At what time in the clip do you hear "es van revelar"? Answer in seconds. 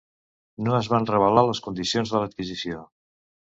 0.77-1.45